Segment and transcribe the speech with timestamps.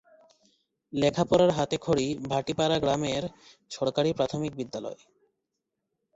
[0.93, 3.23] লেখা-পড়ার হাতেখড়ি ভাটি পাড়া গ্রামের
[3.71, 5.01] সরকারি প্রাথমিক বিদ্যালয়ে।